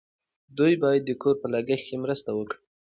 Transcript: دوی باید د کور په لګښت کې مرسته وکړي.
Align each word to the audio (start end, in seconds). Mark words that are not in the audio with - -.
دوی 0.57 0.73
باید 0.83 1.01
د 1.05 1.11
کور 1.21 1.35
په 1.41 1.47
لګښت 1.53 1.85
کې 1.87 1.95
مرسته 2.03 2.29
وکړي. 2.33 2.59